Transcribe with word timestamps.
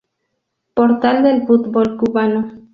Portal 0.73 1.21
del 1.21 1.45
Fútbol 1.45 1.95
Cubano 1.95 2.67